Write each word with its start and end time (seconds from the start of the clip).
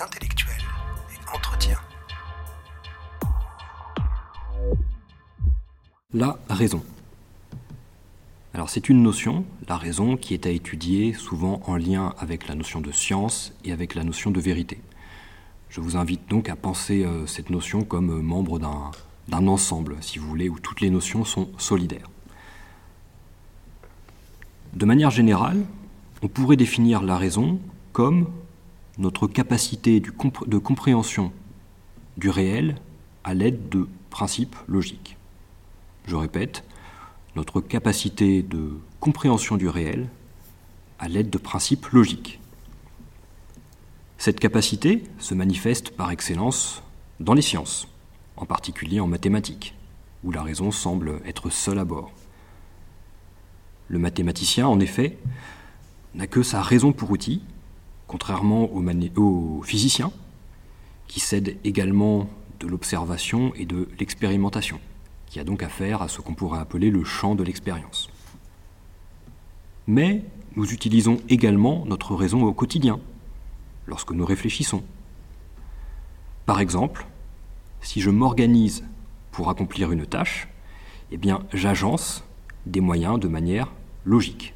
intellectuelle 0.00 0.62
et 1.10 1.36
entretien. 1.36 1.78
La 6.12 6.38
raison. 6.48 6.84
Alors 8.52 8.68
c'est 8.68 8.88
une 8.88 9.02
notion, 9.02 9.44
la 9.68 9.76
raison, 9.76 10.16
qui 10.16 10.34
est 10.34 10.46
à 10.46 10.50
étudier 10.50 11.14
souvent 11.14 11.62
en 11.66 11.76
lien 11.76 12.14
avec 12.18 12.46
la 12.48 12.54
notion 12.54 12.80
de 12.80 12.92
science 12.92 13.52
et 13.64 13.72
avec 13.72 13.94
la 13.94 14.04
notion 14.04 14.30
de 14.30 14.40
vérité. 14.40 14.80
Je 15.70 15.80
vous 15.80 15.96
invite 15.96 16.28
donc 16.28 16.48
à 16.48 16.56
penser 16.56 17.04
euh, 17.04 17.26
cette 17.26 17.48
notion 17.48 17.82
comme 17.82 18.10
euh, 18.10 18.22
membre 18.22 18.58
d'un 18.58 19.46
ensemble, 19.46 19.96
si 20.00 20.18
vous 20.18 20.26
voulez, 20.26 20.48
où 20.48 20.58
toutes 20.58 20.80
les 20.80 20.90
notions 20.90 21.24
sont 21.24 21.48
solidaires. 21.58 22.10
De 24.74 24.84
manière 24.84 25.10
générale, 25.10 25.64
on 26.22 26.28
pourrait 26.28 26.56
définir 26.56 27.02
la 27.02 27.16
raison 27.16 27.60
comme 27.92 28.28
notre 29.00 29.26
capacité 29.26 29.98
de 29.98 30.58
compréhension 30.58 31.32
du 32.18 32.28
réel 32.28 32.76
à 33.24 33.32
l'aide 33.32 33.70
de 33.70 33.88
principes 34.10 34.56
logiques. 34.68 35.16
Je 36.06 36.16
répète, 36.16 36.64
notre 37.34 37.62
capacité 37.62 38.42
de 38.42 38.78
compréhension 39.00 39.56
du 39.56 39.68
réel 39.68 40.08
à 40.98 41.08
l'aide 41.08 41.30
de 41.30 41.38
principes 41.38 41.86
logiques. 41.86 42.40
Cette 44.18 44.38
capacité 44.38 45.04
se 45.18 45.32
manifeste 45.32 45.96
par 45.96 46.10
excellence 46.10 46.82
dans 47.20 47.32
les 47.32 47.40
sciences, 47.40 47.88
en 48.36 48.44
particulier 48.44 49.00
en 49.00 49.06
mathématiques, 49.06 49.74
où 50.24 50.30
la 50.30 50.42
raison 50.42 50.70
semble 50.70 51.22
être 51.24 51.48
seule 51.48 51.78
à 51.78 51.86
bord. 51.86 52.12
Le 53.88 53.98
mathématicien, 53.98 54.66
en 54.66 54.78
effet, 54.78 55.16
n'a 56.14 56.26
que 56.26 56.42
sa 56.42 56.60
raison 56.60 56.92
pour 56.92 57.10
outil, 57.10 57.42
contrairement 58.10 58.68
aux, 58.74 59.62
physiciens, 59.62 60.10
qui 61.06 61.20
cèdent 61.20 61.56
également 61.62 62.28
de 62.58 62.66
l'observation 62.66 63.52
et 63.54 63.66
de 63.66 63.88
l'expérimentation 64.00 64.80
qui 65.26 65.38
a 65.38 65.44
donc 65.44 65.62
affaire 65.62 66.02
à 66.02 66.08
ce 66.08 66.20
qu'on 66.20 66.34
pourrait 66.34 66.58
appeler 66.58 66.90
le 66.90 67.04
champ 67.04 67.36
de 67.36 67.44
l'expérience. 67.44 68.10
Mais 69.86 70.24
nous 70.56 70.72
utilisons 70.72 71.18
également 71.28 71.84
notre 71.86 72.16
raison 72.16 72.42
au 72.42 72.52
quotidien, 72.52 72.98
lorsque 73.86 74.10
nous 74.10 74.26
réfléchissons. 74.26 74.82
Par 76.46 76.58
exemple, 76.58 77.06
si 77.80 78.00
je 78.00 78.10
m'organise 78.10 78.82
pour 79.30 79.50
accomplir 79.50 79.92
une 79.92 80.04
tâche, 80.04 80.48
eh 81.12 81.16
bien 81.16 81.44
j'agence 81.52 82.24
des 82.66 82.80
moyens 82.80 83.20
de 83.20 83.28
manière 83.28 83.70
logique. 84.04 84.52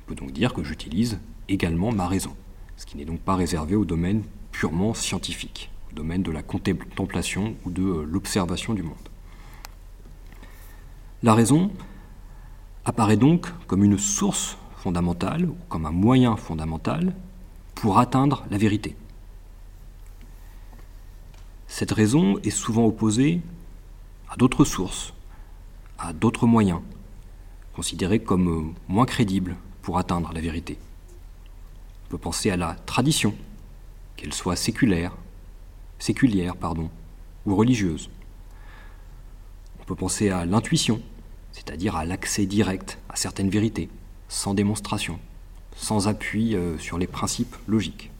On 0.00 0.08
peut 0.08 0.14
donc 0.14 0.32
dire 0.32 0.54
que 0.54 0.64
j'utilise 0.64 1.18
également 1.48 1.92
ma 1.92 2.08
raison, 2.08 2.34
ce 2.76 2.86
qui 2.86 2.96
n'est 2.96 3.04
donc 3.04 3.20
pas 3.20 3.36
réservé 3.36 3.76
au 3.76 3.84
domaine 3.84 4.22
purement 4.52 4.94
scientifique, 4.94 5.70
au 5.90 5.94
domaine 5.94 6.22
de 6.22 6.30
la 6.30 6.42
contemplation 6.42 7.54
ou 7.64 7.70
de 7.70 7.82
l'observation 7.82 8.74
du 8.74 8.82
monde. 8.82 8.96
La 11.22 11.34
raison 11.34 11.70
apparaît 12.84 13.16
donc 13.16 13.46
comme 13.66 13.84
une 13.84 13.98
source 13.98 14.58
fondamentale, 14.76 15.46
ou 15.46 15.56
comme 15.70 15.86
un 15.86 15.90
moyen 15.90 16.36
fondamental 16.36 17.14
pour 17.74 17.98
atteindre 17.98 18.44
la 18.50 18.58
vérité. 18.58 18.94
Cette 21.66 21.92
raison 21.92 22.38
est 22.40 22.50
souvent 22.50 22.84
opposée 22.84 23.40
à 24.28 24.36
d'autres 24.36 24.66
sources, 24.66 25.14
à 25.98 26.12
d'autres 26.12 26.46
moyens, 26.46 26.80
considérés 27.74 28.20
comme 28.20 28.74
moins 28.86 29.06
crédibles 29.06 29.56
pour 29.80 29.98
atteindre 29.98 30.30
la 30.34 30.40
vérité. 30.42 30.78
On 32.04 32.10
peut 32.10 32.18
penser 32.18 32.50
à 32.50 32.56
la 32.56 32.74
tradition, 32.86 33.34
qu'elle 34.16 34.32
soit 34.32 34.56
séculaire, 34.56 35.12
séculière 35.98 36.56
pardon, 36.56 36.90
ou 37.46 37.56
religieuse. 37.56 38.10
On 39.80 39.84
peut 39.84 39.94
penser 39.94 40.30
à 40.30 40.46
l'intuition, 40.46 41.00
c'est-à-dire 41.52 41.96
à, 41.96 42.04
l'accès 42.04 42.46
direct 42.46 42.98
à 43.08 43.16
certaines 43.16 43.50
vérités, 43.50 43.88
sans 44.28 44.54
démonstration, 44.54 45.18
sans 45.76 46.08
appui 46.08 46.54
euh, 46.54 46.78
sur 46.78 46.98
les 46.98 47.06
principes 47.06 47.56
logiques. 47.66 48.10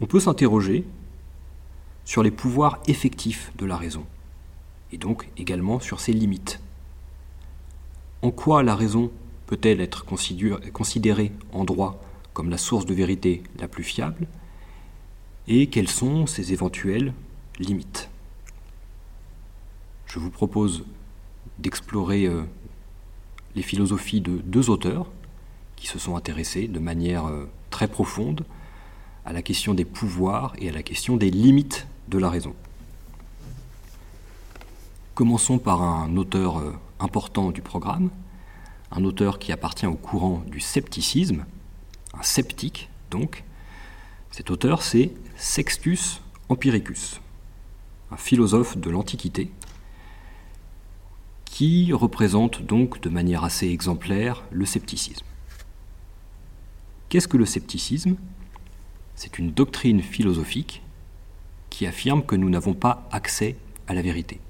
On 0.00 0.06
peut 0.06 0.20
s'interroger 0.20 0.86
sur 2.04 2.22
les 2.22 2.30
pouvoirs 2.30 2.80
effectifs 2.86 3.52
de 3.56 3.66
la 3.66 3.76
raison, 3.76 4.04
et 4.92 4.98
donc 4.98 5.28
également 5.36 5.78
sur 5.78 6.00
ses 6.00 6.12
limites. 6.12 6.60
En 8.22 8.30
quoi 8.30 8.62
la 8.62 8.74
raison 8.74 9.10
peut-elle 9.50 9.80
être 9.80 10.04
considérée 10.04 11.32
en 11.52 11.64
droit 11.64 12.00
comme 12.34 12.50
la 12.50 12.56
source 12.56 12.86
de 12.86 12.94
vérité 12.94 13.42
la 13.58 13.66
plus 13.66 13.82
fiable, 13.82 14.28
et 15.48 15.66
quelles 15.66 15.88
sont 15.88 16.28
ses 16.28 16.52
éventuelles 16.52 17.12
limites? 17.58 18.08
Je 20.06 20.20
vous 20.20 20.30
propose 20.30 20.84
d'explorer 21.58 22.26
euh, 22.26 22.44
les 23.56 23.62
philosophies 23.62 24.20
de 24.20 24.36
deux 24.36 24.70
auteurs 24.70 25.10
qui 25.74 25.88
se 25.88 25.98
sont 25.98 26.14
intéressés 26.14 26.68
de 26.68 26.78
manière 26.78 27.26
euh, 27.26 27.48
très 27.70 27.88
profonde 27.88 28.44
à 29.24 29.32
la 29.32 29.42
question 29.42 29.74
des 29.74 29.84
pouvoirs 29.84 30.52
et 30.60 30.68
à 30.68 30.72
la 30.72 30.84
question 30.84 31.16
des 31.16 31.30
limites 31.32 31.88
de 32.06 32.18
la 32.18 32.30
raison. 32.30 32.54
Commençons 35.16 35.58
par 35.58 35.82
un 35.82 36.16
auteur 36.16 36.58
euh, 36.58 36.72
important 37.00 37.50
du 37.50 37.62
programme, 37.62 38.10
un 38.90 39.04
auteur 39.04 39.38
qui 39.38 39.52
appartient 39.52 39.86
au 39.86 39.94
courant 39.94 40.42
du 40.46 40.60
scepticisme, 40.60 41.44
un 42.18 42.22
sceptique 42.22 42.88
donc. 43.10 43.44
Cet 44.30 44.50
auteur, 44.50 44.82
c'est 44.82 45.12
Sextus 45.36 46.20
Empiricus, 46.48 47.20
un 48.10 48.16
philosophe 48.16 48.76
de 48.76 48.90
l'Antiquité 48.90 49.50
qui 51.44 51.92
représente 51.92 52.62
donc 52.62 53.00
de 53.00 53.08
manière 53.08 53.44
assez 53.44 53.68
exemplaire 53.68 54.44
le 54.52 54.64
scepticisme. 54.64 55.26
Qu'est-ce 57.08 57.28
que 57.28 57.36
le 57.36 57.44
scepticisme? 57.44 58.16
C'est 59.16 59.38
une 59.38 59.50
doctrine 59.50 60.00
philosophique 60.00 60.80
qui 61.68 61.86
affirme 61.86 62.24
que 62.24 62.36
nous 62.36 62.48
n'avons 62.48 62.74
pas 62.74 63.08
accès 63.10 63.56
à 63.88 63.94
la 63.94 64.02
vérité. 64.02 64.40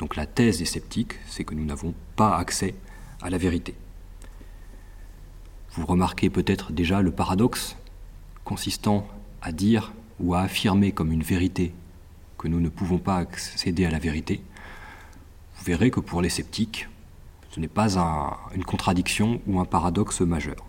Donc 0.00 0.16
la 0.16 0.24
thèse 0.24 0.58
des 0.58 0.64
sceptiques, 0.64 1.16
c'est 1.26 1.44
que 1.44 1.54
nous 1.54 1.66
n'avons 1.66 1.92
pas 2.16 2.38
accès 2.38 2.74
à 3.20 3.28
la 3.28 3.36
vérité. 3.36 3.74
Vous 5.72 5.84
remarquez 5.84 6.30
peut-être 6.30 6.72
déjà 6.72 7.02
le 7.02 7.10
paradoxe 7.10 7.76
consistant 8.42 9.06
à 9.42 9.52
dire 9.52 9.92
ou 10.18 10.34
à 10.34 10.40
affirmer 10.40 10.92
comme 10.92 11.12
une 11.12 11.22
vérité 11.22 11.74
que 12.38 12.48
nous 12.48 12.60
ne 12.60 12.70
pouvons 12.70 12.96
pas 12.96 13.16
accéder 13.16 13.84
à 13.84 13.90
la 13.90 13.98
vérité, 13.98 14.42
vous 15.56 15.64
verrez 15.64 15.90
que 15.90 16.00
pour 16.00 16.22
les 16.22 16.30
sceptiques, 16.30 16.88
ce 17.50 17.60
n'est 17.60 17.68
pas 17.68 17.98
une 18.54 18.64
contradiction 18.64 19.42
ou 19.46 19.60
un 19.60 19.66
paradoxe 19.66 20.22
majeur. 20.22 20.64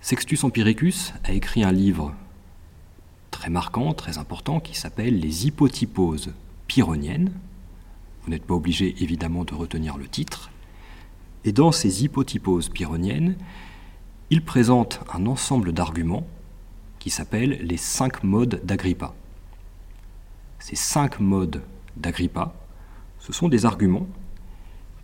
Sextus 0.00 0.42
Empiricus 0.42 1.14
a 1.22 1.30
écrit 1.30 1.62
un 1.62 1.70
livre 1.70 2.12
très 3.30 3.50
marquant, 3.50 3.94
très 3.94 4.18
important, 4.18 4.58
qui 4.58 4.74
s'appelle 4.74 5.20
Les 5.20 5.46
hypotyposes 5.46 6.34
pyrrhoniennes. 6.66 7.32
Vous 8.22 8.30
n'êtes 8.30 8.44
pas 8.44 8.54
obligé 8.54 8.94
évidemment 9.02 9.44
de 9.44 9.54
retenir 9.54 9.96
le 9.96 10.08
titre. 10.08 10.50
Et 11.44 11.52
dans 11.52 11.72
ces 11.72 12.04
hypotyposes 12.04 12.68
pyrrhoniennes, 12.68 13.36
il 14.30 14.44
présente 14.44 15.00
un 15.12 15.26
ensemble 15.26 15.72
d'arguments 15.72 16.26
qui 16.98 17.10
s'appellent 17.10 17.58
les 17.62 17.76
cinq 17.76 18.24
modes 18.24 18.60
d'Agrippa. 18.64 19.14
Ces 20.58 20.74
cinq 20.74 21.20
modes 21.20 21.62
d'Agrippa, 21.96 22.52
ce 23.20 23.32
sont 23.32 23.48
des 23.48 23.64
arguments 23.64 24.08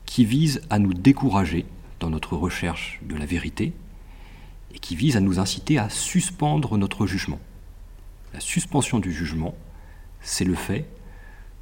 qui 0.05 0.25
visent 0.25 0.63
à 0.69 0.81
nous 0.81 0.95
décourager 0.95 1.65
dans 2.01 2.11
notre 2.11 2.37
recherche 2.37 3.01
de 3.03 3.15
la 3.15 3.25
vérité 3.25 3.73
et 4.75 4.79
qui 4.81 4.97
visent 4.97 5.17
à 5.17 5.21
nous 5.21 5.39
inciter 5.39 5.79
à 5.79 5.89
suspendre 5.89 6.77
notre 6.77 7.07
jugement. 7.07 7.39
La 8.35 8.41
suspension 8.41 8.99
du 8.99 9.13
jugement, 9.13 9.55
c'est 10.21 10.45
le 10.45 10.55
fait 10.55 10.89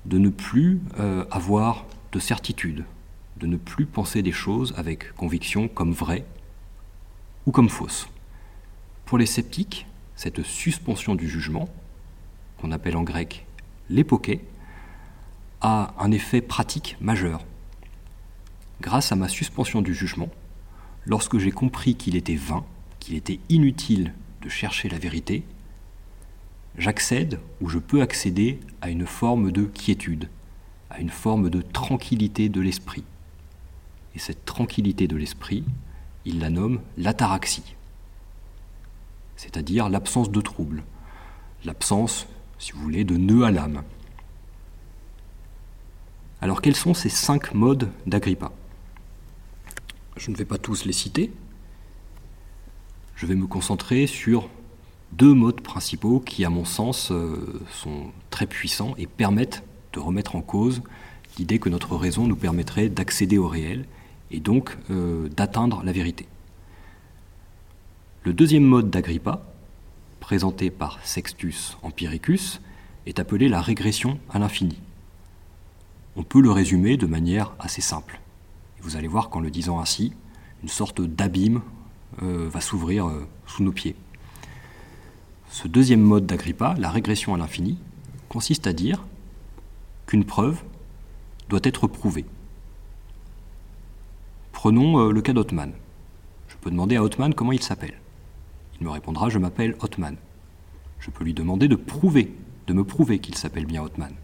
de 0.05 0.19
ne 0.19 0.29
plus 0.29 0.81
euh, 0.99 1.25
avoir 1.31 1.87
de 2.12 2.19
certitude, 2.19 2.85
de 3.37 3.47
ne 3.47 3.56
plus 3.56 3.87
penser 3.87 4.23
des 4.23 4.32
choses 4.32 4.75
avec 4.76 5.14
conviction 5.14 5.69
comme 5.69 5.93
vraies 5.93 6.25
ou 7.47 7.52
comme 7.52 7.69
fausses. 7.69 8.08
Pour 9.05 9.19
les 9.19 9.26
sceptiques, 9.26 9.87
cette 10.17 10.43
suspension 10.43 11.14
du 11.14 11.29
jugement, 11.29 11.69
qu'on 12.58 12.73
appelle 12.73 12.97
en 12.97 13.02
grec 13.02 13.47
l'époquet, 13.88 14.41
a 15.61 15.94
un 15.99 16.11
effet 16.11 16.41
pratique 16.41 16.97
majeur. 17.00 17.44
Grâce 18.81 19.12
à 19.12 19.17
ma 19.17 19.29
suspension 19.29 19.82
du 19.82 19.94
jugement, 19.94 20.31
lorsque 21.05 21.38
j'ai 21.38 21.50
compris 21.50 21.97
qu'il 21.97 22.17
était 22.17 22.37
vain, 22.37 22.64
qu'il 22.99 23.14
était 23.14 23.41
inutile 23.49 24.14
de 24.43 24.49
chercher 24.49 24.88
la 24.88 24.99
vérité, 24.99 25.43
j'accède 26.81 27.38
ou 27.61 27.69
je 27.69 27.79
peux 27.79 28.03
accéder 28.03 28.59
à 28.81 28.91
une 28.91 29.06
forme 29.06 29.53
de 29.53 29.65
quiétude, 29.65 30.29
à 30.88 31.00
une 31.00 31.11
forme 31.11 31.50
de 31.50 31.61
tranquillité 31.61 32.49
de 32.49 32.61
l'esprit. 32.61 33.05
Et 34.15 34.19
cette 34.19 34.44
tranquillité 34.44 35.06
de 35.06 35.17
l'esprit, 35.17 35.62
Il 36.25 36.38
la 36.38 36.50
nomme 36.50 36.81
l'ataraxie, 36.99 37.77
c'est-à-dire 39.37 39.88
l'absence 39.88 40.31
de 40.31 40.41
trouble, 40.43 40.82
l'absence, 41.65 42.27
si 42.59 42.73
vous 42.73 42.81
voulez, 42.81 43.05
de 43.05 43.17
nœud 43.17 43.44
à 43.44 43.50
l'âme. 43.50 43.83
Alors 46.43 46.61
quels 46.61 46.76
sont 46.76 46.93
ces 46.93 47.09
cinq 47.09 47.55
modes 47.55 47.91
d'Agrippa? 48.06 48.53
Je 50.17 50.31
ne 50.31 50.37
vais 50.37 50.44
pas 50.44 50.59
tous 50.59 50.85
les 50.85 50.93
citer. 50.93 51.33
Je 53.17 53.26
vais 53.26 53.35
me 53.35 53.47
concentrer 53.47 54.06
sur 54.06 54.50
deux 55.12 55.35
modes 55.35 55.61
principaux 55.61 56.21
qui, 56.21 56.45
à 56.45 56.51
mon 56.51 56.65
sens, 56.65 57.11
euh, 57.11 57.61
sont 57.73 58.11
très 58.31 58.47
puissants 58.47 58.95
et 58.99 59.07
permettent 59.07 59.62
de 59.93 60.01
remettre 60.01 60.37
en 60.37 60.43
cause 60.43 60.83
l'idée 61.39 61.59
que 61.59 61.69
notre 61.69 61.97
raison 61.97 62.27
nous 62.27 62.37
permettrait 62.37 62.89
d'accéder 62.89 63.39
au 63.39 63.49
réel 63.49 63.87
et 64.31 64.41
donc 64.41 64.77
euh, 64.91 65.29
d'atteindre 65.29 65.83
la 65.85 65.93
vérité. 65.93 66.27
Le 68.23 68.33
deuxième 68.33 68.65
mode 68.65 68.91
d'Agrippa, 68.91 69.43
présenté 70.21 70.71
par 70.71 70.99
Sextus 71.03 71.77
Empiricus, 71.83 72.61
est 73.07 73.19
appelé 73.19 73.49
la 73.49 73.61
régression 73.61 74.19
à 74.31 74.39
l'infini 74.39 74.79
on 76.17 76.23
peut 76.23 76.41
le 76.41 76.51
résumer 76.51 76.97
de 76.97 77.07
manière 77.07 77.53
assez 77.59 77.81
simple. 77.81 78.21
vous 78.83 78.97
allez 78.97 79.09
voir 79.09 79.31
qu'en 79.31 79.41
le 79.41 79.51
disant 79.51 79.81
ainsi, 79.81 80.12
une 80.62 80.69
sorte 80.69 81.01
d'abîme 81.01 81.62
euh, 82.23 82.49
va 82.51 82.61
s'ouvrir 82.61 83.11
sous 83.47 83.62
nos 83.62 83.73
pieds. 83.73 83.97
Ce 85.50 85.67
deuxième 85.67 86.00
mode 86.00 86.26
d'Agrippa, 86.26 86.76
la 86.79 86.91
régression 86.91 87.35
à 87.35 87.38
l'infini, 87.38 87.76
consiste 88.29 88.69
à 88.69 88.73
dire 88.73 89.05
qu'une 90.06 90.25
preuve 90.25 90.62
doit 91.49 91.61
être 91.64 91.88
prouvée. 91.88 92.25
Prenons 94.52 95.00
euh, 95.00 95.12
le 95.12 95.20
cas 95.20 95.32
d'Ottman. 95.32 95.73
Je 96.47 96.55
peux 96.61 96.70
demander 96.70 96.94
à 96.94 97.02
Ottman 97.02 97.35
comment 97.35 97.50
il 97.50 97.62
s'appelle. 97.62 97.99
Il 98.81 98.87
me 98.87 98.93
répondra 98.93 99.29
Je 99.29 99.38
m'appelle 99.38 99.75
Ottman. 99.81 100.17
Je 101.00 101.11
peux 101.11 101.25
lui 101.25 101.35
demander 101.35 101.67
de 101.67 101.76
prouver, 101.76 102.32
de 102.69 102.73
me 102.73 102.85
prouver 102.85 103.19
qu'il 103.19 103.35
s'appelle 103.35 103.67
bien 103.67 103.82
Ottman. 103.82 104.14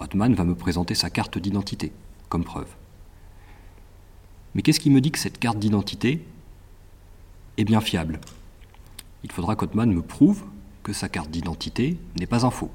Ottman 0.00 0.34
va 0.34 0.44
me 0.44 0.56
présenter 0.56 0.96
sa 0.96 1.08
carte 1.08 1.38
d'identité 1.38 1.92
comme 2.28 2.44
preuve. 2.44 2.74
Mais 4.54 4.62
qu'est-ce 4.62 4.80
qui 4.80 4.90
me 4.90 5.00
dit 5.00 5.12
que 5.12 5.18
cette 5.20 5.38
carte 5.38 5.60
d'identité 5.60 6.26
est 7.58 7.64
bien 7.64 7.80
fiable? 7.80 8.18
Il 9.24 9.32
faudra 9.32 9.56
qu'Ottman 9.56 9.92
me 9.92 10.02
prouve 10.02 10.44
que 10.82 10.92
sa 10.92 11.08
carte 11.08 11.30
d'identité 11.30 11.98
n'est 12.18 12.26
pas 12.26 12.46
un 12.46 12.50
faux. 12.50 12.70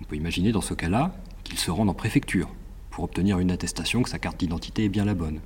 On 0.00 0.04
peut 0.04 0.16
imaginer 0.16 0.52
dans 0.52 0.60
ce 0.60 0.74
cas-là 0.74 1.14
qu'il 1.44 1.58
se 1.58 1.70
rende 1.70 1.90
en 1.90 1.94
préfecture 1.94 2.48
pour 2.90 3.04
obtenir 3.04 3.38
une 3.38 3.50
attestation 3.50 4.02
que 4.02 4.08
sa 4.08 4.18
carte 4.18 4.38
d'identité 4.38 4.84
est 4.84 4.88
bien 4.88 5.04
la 5.04 5.14
bonne. 5.14 5.40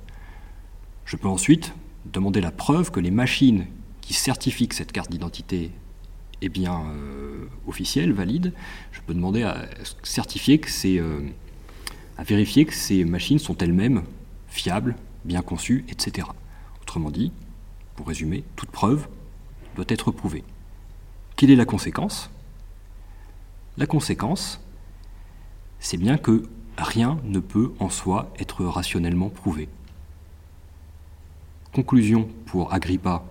Je 1.05 1.15
peux 1.15 1.27
ensuite 1.27 1.73
demander 2.05 2.41
la 2.41 2.51
preuve 2.51 2.91
que 2.91 2.99
les 2.99 3.11
machines 3.11 3.65
qui 4.01 4.13
certifient 4.13 4.67
que 4.67 4.75
cette 4.75 4.91
carte 4.91 5.11
d'identité 5.11 5.71
est 6.41 6.49
bien 6.49 6.81
euh, 6.81 7.45
officiel, 7.67 8.13
valide, 8.13 8.53
je 8.91 9.01
peux 9.01 9.13
demander 9.13 9.43
à 9.43 9.65
certifier 10.03 10.59
que 10.59 10.69
euh, 10.85 11.21
à 12.17 12.23
vérifier 12.23 12.65
que 12.65 12.73
ces 12.73 13.03
machines 13.03 13.39
sont 13.39 13.57
elles-mêmes 13.57 14.03
fiables, 14.47 14.95
bien 15.25 15.41
conçues, 15.41 15.85
etc. 15.89 16.27
Autrement 16.81 17.11
dit, 17.11 17.31
pour 17.95 18.07
résumer, 18.07 18.43
toute 18.55 18.71
preuve 18.71 19.07
doit 19.75 19.85
être 19.87 20.11
prouvée. 20.11 20.43
Quelle 21.35 21.51
est 21.51 21.55
la 21.55 21.65
conséquence? 21.65 22.29
La 23.77 23.85
conséquence, 23.85 24.59
c'est 25.79 25.97
bien 25.97 26.17
que 26.17 26.49
rien 26.77 27.19
ne 27.23 27.39
peut 27.39 27.73
en 27.79 27.89
soi 27.89 28.31
être 28.39 28.65
rationnellement 28.65 29.29
prouvé. 29.29 29.69
Conclusion 31.73 32.27
pour 32.45 32.73
Agrippa 32.73 33.23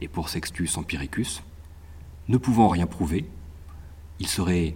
et 0.00 0.08
pour 0.08 0.28
Sextus 0.28 0.76
Empiricus, 0.76 1.42
ne 2.28 2.36
pouvant 2.36 2.68
rien 2.68 2.86
prouver, 2.86 3.28
il 4.18 4.26
serait 4.26 4.74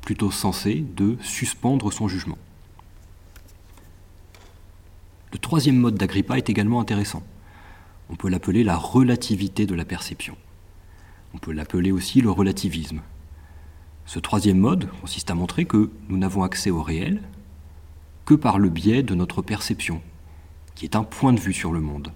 plutôt 0.00 0.30
censé 0.30 0.84
de 0.96 1.16
suspendre 1.22 1.92
son 1.92 2.08
jugement. 2.08 2.38
Le 5.32 5.38
troisième 5.38 5.76
mode 5.76 5.94
d'Agrippa 5.94 6.36
est 6.36 6.50
également 6.50 6.80
intéressant. 6.80 7.22
On 8.12 8.16
peut 8.16 8.28
l'appeler 8.28 8.62
la 8.62 8.76
relativité 8.76 9.66
de 9.66 9.74
la 9.74 9.86
perception. 9.86 10.36
On 11.32 11.38
peut 11.38 11.50
l'appeler 11.50 11.92
aussi 11.92 12.20
le 12.20 12.30
relativisme. 12.30 13.00
Ce 14.04 14.18
troisième 14.18 14.58
mode 14.58 14.90
consiste 15.00 15.30
à 15.30 15.34
montrer 15.34 15.64
que 15.64 15.90
nous 16.10 16.18
n'avons 16.18 16.42
accès 16.42 16.70
au 16.70 16.82
réel 16.82 17.22
que 18.26 18.34
par 18.34 18.58
le 18.58 18.68
biais 18.68 19.02
de 19.02 19.14
notre 19.14 19.40
perception, 19.40 20.02
qui 20.74 20.84
est 20.84 20.94
un 20.94 21.04
point 21.04 21.32
de 21.32 21.40
vue 21.40 21.54
sur 21.54 21.72
le 21.72 21.80
monde. 21.80 22.12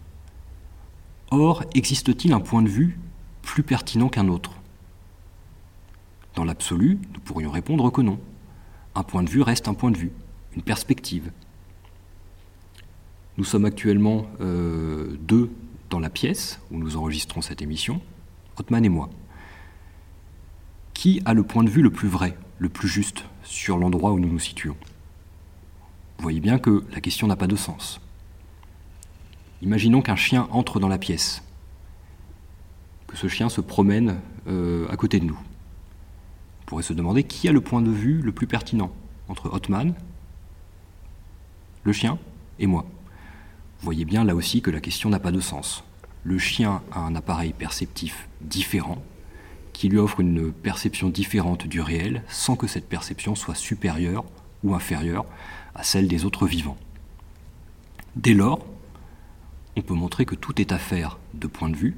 Or, 1.31 1.65
existe-t-il 1.75 2.35
un 2.35 2.41
point 2.41 2.63
de 2.63 2.69
vue 2.69 2.99
plus 3.41 3.63
pertinent 3.63 4.11
qu'un 4.11 4.29
autre? 4.29 4.53
Dans 6.35 6.45
l'absolu, 6.45 6.99
nous 7.15 7.21
pourrions 7.21 7.51
répondre 7.51 7.91
que 7.91 8.03
non. 8.03 8.21
Un 8.95 9.03
point 9.03 9.23
de 9.23 9.31
vue 9.31 9.43
reste 9.43 9.67
un 9.67 9.75
point 9.75 9.91
de 9.91 9.97
vue, 9.97 10.13
une 10.55 10.63
perspective. 10.63 11.33
Nous 13.39 13.45
sommes 13.45 13.65
actuellement 13.65 14.27
euh, 14.41 15.17
deux 15.21 15.51
dans 15.91 16.01
la 16.01 16.11
pièce 16.11 16.61
où 16.71 16.79
nous 16.79 16.97
enregistrons 16.97 17.43
cette 17.43 17.63
émission, 17.63 18.01
Othman 18.59 18.85
et 18.85 18.89
moi. 18.89 19.11
Qui 20.95 21.21
a 21.25 21.35
le 21.35 21.43
point 21.43 21.65
de 21.65 21.71
vue 21.71 21.83
le 21.83 21.91
plus 21.91 22.09
vrai, 22.09 22.37
le 22.59 22.69
plus 22.69 22.89
juste 22.89 23.25
sur 23.43 23.79
l'endroit 23.79 24.13
où 24.13 24.19
nous 24.19 24.29
nous 24.29 24.39
situons? 24.39 24.77
Vous 26.19 26.23
voyez 26.23 26.41
bien 26.41 26.59
que 26.59 26.85
la 26.93 27.01
question 27.01 27.27
n'a 27.27 27.37
pas 27.37 27.47
de 27.47 27.57
sens. 27.57 28.01
Imaginons 29.63 30.03
qu'un 30.03 30.17
chien 30.17 30.49
entre 30.51 30.81
dans 30.81 30.89
la 30.89 30.99
pièce 30.99 31.43
que 33.07 33.17
ce 33.17 33.29
chien 33.29 33.49
se 33.49 33.61
promène 33.61 34.21
euh, 34.49 34.87
à 34.91 34.97
côté 34.97 35.21
de 35.21 35.25
nous. 35.25 35.39
On 36.61 36.65
pourrait 36.67 36.83
se 36.83 36.93
demander 36.93 37.23
qui 37.23 37.49
a 37.49 37.53
le 37.53 37.61
point 37.61 37.83
de 37.83 37.91
vue 37.91 38.21
le 38.21 38.33
plus 38.33 38.47
pertinent 38.47 38.93
entre 39.29 39.53
Hotman, 39.53 39.95
le 41.85 41.93
chien 41.93 42.19
et 42.59 42.67
moi. 42.67 42.85
Voyez 43.81 44.05
bien 44.05 44.25
là 44.25 44.35
aussi 44.35 44.63
que 44.63 44.71
la 44.71 44.81
question 44.81 45.11
n'a 45.11 45.19
pas 45.19 45.33
de 45.33 45.41
sens. 45.41 45.85
Le 46.25 46.39
chien 46.39 46.83
a 46.93 47.01
un 47.01 47.15
appareil 47.15 47.53
perceptif 47.53 48.29
différent 48.41 49.03
qui 49.73 49.89
lui 49.89 49.99
offre 49.99 50.21
une 50.21 50.53
perception 50.53 51.09
différente 51.09 51.67
du 51.67 51.81
réel 51.81 52.23
sans 52.29 52.57
que 52.57 52.67
cette 52.67 52.89
perception 52.89 53.35
soit 53.35 53.55
supérieure 53.55 54.25
ou 54.65 54.75
inférieure 54.75 55.27
à 55.75 55.83
celle 55.83 56.09
des 56.09 56.25
autres 56.25 56.47
vivants. 56.47 56.79
Dès 58.17 58.35
lors, 58.35 58.67
on 59.77 59.83
peut 59.83 59.95
montrer 59.95 60.25
que 60.25 60.35
tout 60.35 60.61
est 60.61 60.73
affaire 60.73 61.19
de 61.35 61.47
point 61.47 61.69
de 61.69 61.77
vue 61.77 61.97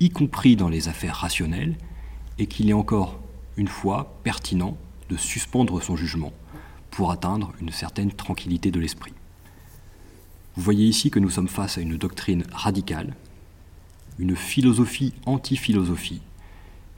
y 0.00 0.08
compris 0.08 0.56
dans 0.56 0.70
les 0.70 0.88
affaires 0.88 1.16
rationnelles, 1.16 1.76
et 2.38 2.46
qu'il 2.46 2.70
est 2.70 2.74
encore 2.74 3.20
une 3.58 3.68
fois 3.68 4.18
pertinent 4.24 4.78
de 5.10 5.16
suspendre 5.16 5.82
son 5.82 5.94
jugement 5.94 6.32
pour 6.90 7.12
atteindre 7.12 7.52
une 7.60 7.70
certaine 7.70 8.10
tranquillité 8.10 8.70
de 8.70 8.80
l'esprit. 8.80 9.12
Vous 10.56 10.62
voyez 10.62 10.86
ici 10.86 11.10
que 11.10 11.18
nous 11.18 11.30
sommes 11.30 11.48
face 11.48 11.78
à 11.78 11.80
une 11.80 11.96
doctrine 11.96 12.44
radicale, 12.52 13.14
une 14.18 14.36
philosophie 14.36 15.14
anti-philosophie, 15.26 16.22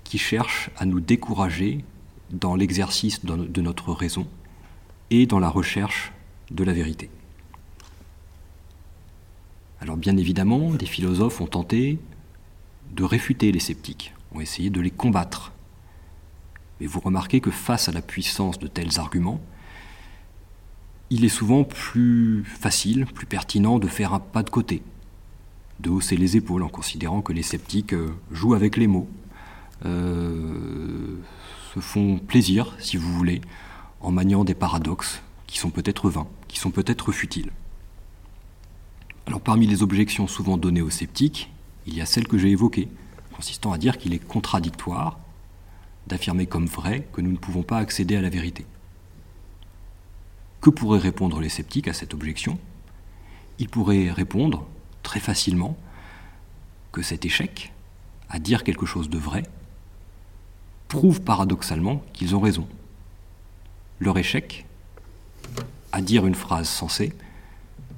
qui 0.04 0.18
cherche 0.18 0.70
à 0.76 0.86
nous 0.86 1.00
décourager 1.00 1.84
dans 2.30 2.54
l'exercice 2.54 3.24
de 3.24 3.60
notre 3.60 3.92
raison 3.92 4.26
et 5.10 5.26
dans 5.26 5.38
la 5.38 5.48
recherche 5.48 6.12
de 6.50 6.64
la 6.64 6.72
vérité. 6.72 7.10
Alors 9.80 9.96
bien 9.96 10.16
évidemment, 10.16 10.70
des 10.70 10.86
philosophes 10.86 11.40
ont 11.40 11.46
tenté 11.46 11.98
de 12.92 13.04
réfuter 13.04 13.52
les 13.52 13.60
sceptiques, 13.60 14.14
ont 14.34 14.40
essayé 14.40 14.70
de 14.70 14.80
les 14.80 14.90
combattre. 14.90 15.52
Mais 16.80 16.86
vous 16.86 17.00
remarquez 17.00 17.40
que 17.40 17.50
face 17.50 17.88
à 17.88 17.92
la 17.92 18.02
puissance 18.02 18.58
de 18.58 18.66
tels 18.66 18.98
arguments, 18.98 19.40
il 21.12 21.26
est 21.26 21.28
souvent 21.28 21.62
plus 21.62 22.42
facile, 22.42 23.04
plus 23.04 23.26
pertinent 23.26 23.78
de 23.78 23.86
faire 23.86 24.14
un 24.14 24.18
pas 24.18 24.42
de 24.42 24.48
côté, 24.48 24.82
de 25.80 25.90
hausser 25.90 26.16
les 26.16 26.38
épaules 26.38 26.62
en 26.62 26.70
considérant 26.70 27.20
que 27.20 27.34
les 27.34 27.42
sceptiques 27.42 27.92
euh, 27.92 28.14
jouent 28.30 28.54
avec 28.54 28.78
les 28.78 28.86
mots, 28.86 29.06
euh, 29.84 31.18
se 31.74 31.80
font 31.80 32.16
plaisir, 32.16 32.74
si 32.78 32.96
vous 32.96 33.12
voulez, 33.12 33.42
en 34.00 34.10
maniant 34.10 34.42
des 34.42 34.54
paradoxes 34.54 35.20
qui 35.46 35.58
sont 35.58 35.68
peut-être 35.68 36.08
vains, 36.08 36.26
qui 36.48 36.58
sont 36.58 36.70
peut-être 36.70 37.12
futiles. 37.12 37.50
Alors 39.26 39.42
parmi 39.42 39.66
les 39.66 39.82
objections 39.82 40.26
souvent 40.26 40.56
données 40.56 40.80
aux 40.80 40.88
sceptiques, 40.88 41.50
il 41.86 41.94
y 41.94 42.00
a 42.00 42.06
celle 42.06 42.26
que 42.26 42.38
j'ai 42.38 42.52
évoquée, 42.52 42.88
consistant 43.36 43.72
à 43.72 43.76
dire 43.76 43.98
qu'il 43.98 44.14
est 44.14 44.26
contradictoire 44.26 45.18
d'affirmer 46.06 46.46
comme 46.46 46.66
vrai 46.66 47.06
que 47.12 47.20
nous 47.20 47.32
ne 47.32 47.36
pouvons 47.36 47.62
pas 47.62 47.76
accéder 47.76 48.16
à 48.16 48.22
la 48.22 48.30
vérité. 48.30 48.64
Que 50.62 50.70
pourraient 50.70 50.98
répondre 50.98 51.40
les 51.40 51.48
sceptiques 51.48 51.88
à 51.88 51.92
cette 51.92 52.14
objection? 52.14 52.56
Ils 53.58 53.68
pourraient 53.68 54.10
répondre 54.10 54.66
très 55.02 55.18
facilement 55.18 55.76
que 56.92 57.02
cet 57.02 57.24
échec 57.24 57.72
à 58.30 58.38
dire 58.38 58.62
quelque 58.62 58.86
chose 58.86 59.10
de 59.10 59.18
vrai 59.18 59.42
prouve 60.86 61.20
paradoxalement 61.20 62.02
qu'ils 62.12 62.36
ont 62.36 62.40
raison. 62.40 62.68
Leur 63.98 64.16
échec 64.16 64.64
à 65.90 66.00
dire 66.00 66.26
une 66.26 66.34
phrase 66.34 66.68
sensée, 66.68 67.12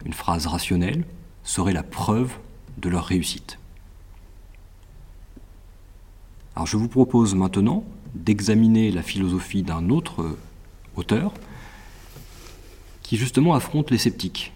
une 0.07 0.15
phrase 0.15 0.47
rationnelle, 0.47 1.05
serait 1.45 1.75
la 1.75 1.83
preuve 1.83 2.33
de 2.79 2.89
leur 2.89 3.05
réussite. 3.05 3.59
Alors 6.57 6.67
je 6.67 6.79
vous 6.79 6.89
propose 6.89 7.35
maintenant 7.35 7.85
d'examiner 8.15 8.91
la 8.91 9.03
philosophie 9.03 9.63
d'un 9.63 9.91
autre 9.91 10.37
auteur 10.97 11.35
qui 13.05 13.17
justement 13.17 13.55
affronte 13.55 13.93
les 13.93 13.99
sceptiques 13.99 14.53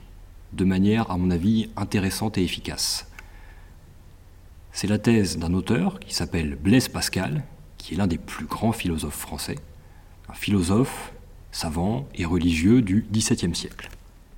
de 0.52 0.64
manière, 0.64 1.10
à 1.10 1.18
mon 1.18 1.30
avis, 1.30 1.68
intéressante 1.76 2.38
et 2.38 2.42
efficace. 2.42 3.06
C'est 4.72 4.86
la 4.86 4.98
thèse 4.98 5.38
d'un 5.38 5.52
auteur 5.52 6.00
qui 6.00 6.14
s'appelle 6.14 6.56
Blaise 6.56 6.88
Pascal, 6.88 7.44
qui 7.76 7.94
est 7.94 7.96
l'un 7.98 8.06
des 8.06 8.18
plus 8.18 8.46
grands 8.46 8.72
philosophes 8.72 9.18
français, 9.18 9.58
un 10.28 10.34
philosophe, 10.34 11.12
savant 11.52 12.08
et 12.14 12.24
religieux 12.24 12.80
du 12.80 13.06
XVIIe 13.12 13.54
siècle. 13.54 13.90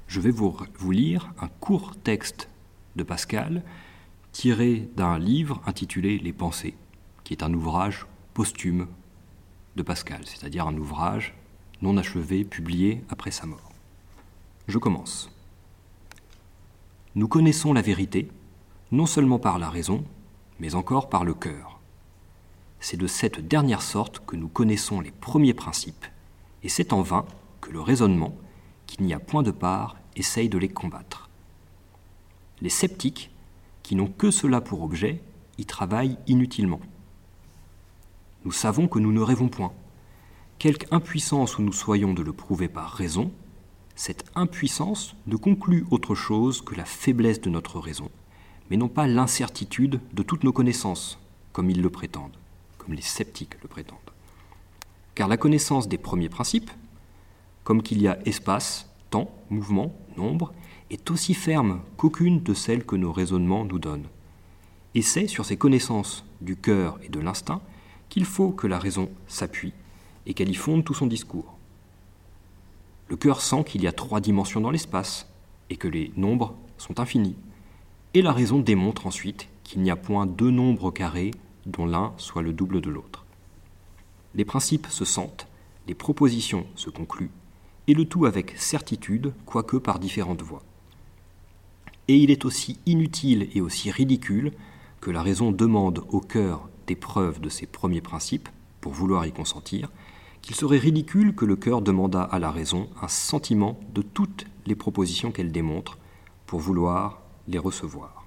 Je 0.09 0.21
vais 0.21 0.31
vous, 0.31 0.57
vous 0.79 0.91
lire 0.91 1.33
un 1.41 1.49
court 1.49 1.95
texte 2.03 2.49
de 2.97 3.05
Pascal 3.05 3.63
tiré 4.33 4.89
d'un 4.97 5.19
livre 5.19 5.63
intitulé 5.67 6.19
Les 6.19 6.33
Pensées, 6.33 6.75
qui 7.23 7.33
est 7.33 7.45
un 7.45 7.55
ouvrage 7.55 8.07
posthume 8.35 8.89
de 9.77 9.83
Pascal, 9.83 10.23
c'est-à-dire 10.25 10.67
un 10.67 10.77
ouvrage 10.77 11.35
non 11.83 11.97
achevé 11.97 12.45
publié 12.45 13.05
après 13.09 13.31
sa 13.31 13.47
mort. 13.47 13.70
Je 14.71 14.79
commence. 14.79 15.29
Nous 17.17 17.27
connaissons 17.27 17.73
la 17.73 17.83
vérité, 17.83 18.31
non 18.93 19.05
seulement 19.05 19.41
par 19.41 19.59
la 19.59 19.69
raison, 19.69 20.05
mais 20.61 20.77
encore 20.77 21.09
par 21.09 21.25
le 21.25 21.35
cœur. 21.35 21.81
C'est 22.79 22.97
de 22.97 23.09
cette 23.09 23.41
dernière 23.41 23.83
sorte 23.83 24.25
que 24.25 24.37
nous 24.37 24.47
connaissons 24.47 25.01
les 25.01 25.11
premiers 25.11 25.55
principes, 25.55 26.07
et 26.63 26.69
c'est 26.69 26.93
en 26.93 27.03
vain 27.03 27.25
que 27.61 27.73
le 27.73 27.81
raisonnement, 27.81 28.37
qui 28.87 29.03
n'y 29.03 29.13
a 29.13 29.19
point 29.19 29.43
de 29.43 29.51
part, 29.51 29.97
essaye 30.15 30.49
de 30.49 30.59
les 30.59 30.69
combattre. 30.69 31.29
Les 32.61 32.71
sceptiques, 32.71 33.33
qui 33.83 33.97
n'ont 33.97 34.07
que 34.07 34.31
cela 34.31 34.61
pour 34.61 34.83
objet, 34.83 35.21
y 35.59 35.67
travaillent 35.67 36.19
inutilement. 36.29 36.81
Nous 38.45 38.53
savons 38.53 38.87
que 38.87 39.01
nous 39.01 39.11
ne 39.11 39.21
rêvons 39.21 39.49
point. 39.49 39.73
Quelque 40.61 40.87
impuissance 40.95 41.59
où 41.59 41.63
nous 41.63 41.73
soyons 41.73 42.15
de 42.15 42.23
le 42.23 42.33
prouver 42.33 42.69
par 42.69 42.93
raison, 42.93 43.33
cette 43.97 44.25
impuissance 44.35 45.15
ne 45.27 45.37
conclut 45.37 45.85
autre 45.91 46.15
chose 46.15 46.63
que 46.63 46.75
la 46.75 46.85
faiblesse 46.85 47.41
de 47.41 47.51
notre 47.51 47.79
raison, 47.79 48.11
mais 48.71 48.77
non 48.77 48.89
pas 48.89 49.07
l'incertitude 49.07 50.01
de 50.13 50.23
toutes 50.23 50.45
nos 50.45 50.53
connaissances, 50.53 51.19
comme 51.53 51.71
ils 51.71 51.83
le 51.83 51.91
prétendent, 51.91 52.37
comme 52.79 52.95
les 52.95 53.03
sceptiques 53.03 53.61
le 53.63 53.69
prétendent. 53.69 53.99
Car 55.15 55.29
la 55.29 55.37
connaissance 55.37 55.89
des 55.89 55.99
premiers 55.99 56.29
principes, 56.29 56.71
comme 57.65 57.83
qu'il 57.83 58.01
y 58.01 58.09
a 58.09 58.19
espace, 58.27 58.89
temps, 59.11 59.31
mouvement, 59.51 59.95
nombre, 60.17 60.53
est 60.91 61.11
aussi 61.11 61.35
ferme 61.35 61.83
qu'aucune 61.97 62.43
de 62.43 62.55
celles 62.55 62.85
que 62.85 62.97
nos 62.97 63.13
raisonnements 63.13 63.65
nous 63.65 63.79
donnent. 63.79 64.09
Et 64.95 65.03
c'est 65.03 65.27
sur 65.27 65.45
ces 65.45 65.57
connaissances 65.57 66.25
du 66.41 66.57
cœur 66.57 66.99
et 67.03 67.09
de 67.09 67.21
l'instinct 67.21 67.61
qu'il 68.09 68.25
faut 68.25 68.51
que 68.51 68.67
la 68.67 68.79
raison 68.79 69.09
s'appuie 69.29 69.73
et 70.27 70.35
qu'elle 70.35 70.51
y 70.51 70.55
fonde 70.55 70.85
tout 70.85 70.95
son 70.95 71.07
discours. 71.07 71.60
Le 73.11 73.17
cœur 73.17 73.41
sent 73.41 73.65
qu'il 73.65 73.83
y 73.83 73.89
a 73.89 73.93
trois 73.93 74.21
dimensions 74.21 74.61
dans 74.61 74.71
l'espace 74.71 75.29
et 75.69 75.77
que 75.77 75.89
les 75.89 76.13
nombres 76.17 76.55
sont 76.79 77.01
infinis. 77.01 77.35
Et 78.15 78.23
la 78.23 78.33
raison 78.33 78.61
démontre 78.61 79.07
ensuite 79.07 79.49
qu'il 79.65 79.83
n'y 79.83 79.91
a 79.91 79.97
point 79.97 80.27
deux 80.27 80.53
nombres 80.53 80.93
carrés 80.93 81.33
dont 81.67 81.87
l'un 81.87 82.13
soit 82.19 82.43
le 82.43 82.53
double 82.53 82.81
de 82.81 82.89
l'autre. 82.89 83.27
Les 84.37 84.45
principes 84.45 84.87
se 84.87 85.05
sentent, 85.05 85.49
les 85.89 85.95
propositions 85.95 86.67
se 86.77 86.89
concluent, 86.89 87.33
et 87.89 87.95
le 87.95 88.05
tout 88.05 88.27
avec 88.27 88.57
certitude, 88.57 89.33
quoique 89.45 89.77
par 89.77 89.99
différentes 89.99 90.43
voies. 90.43 90.63
Et 92.07 92.17
il 92.17 92.31
est 92.31 92.45
aussi 92.45 92.79
inutile 92.87 93.49
et 93.55 93.61
aussi 93.61 93.91
ridicule 93.91 94.53
que 95.01 95.11
la 95.11 95.23
raison 95.23 95.51
demande 95.51 96.05
au 96.11 96.21
cœur 96.21 96.69
des 96.87 96.95
preuves 96.95 97.41
de 97.41 97.49
ses 97.49 97.67
premiers 97.67 98.01
principes, 98.01 98.49
pour 98.81 98.93
vouloir 98.93 99.27
y 99.27 99.33
consentir, 99.33 99.91
qu'il 100.43 100.57
serait 100.57 100.79
ridicule 100.79 101.35
que 101.35 101.45
le 101.45 101.57
cœur 101.57 101.83
demandât 101.83 102.23
à 102.23 102.39
la 102.39 102.51
raison 102.51 102.89
un 103.03 103.09
sentiment 103.09 103.79
de 103.95 104.03
toutes 104.03 104.47
les 104.67 104.75
propositions 104.75 105.33
qu'elle 105.33 105.53
démontre, 105.53 105.99
pour 106.47 106.61
vouloir 106.61 107.21
les 107.47 107.59
recevoir. 107.59 108.27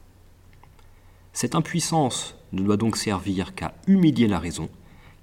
Cette 1.33 1.55
impuissance 1.55 2.35
ne 2.53 2.61
doit 2.61 2.77
donc 2.77 2.95
servir 2.95 3.55
qu'à 3.55 3.73
humilier 3.87 4.27
la 4.27 4.39
raison, 4.39 4.69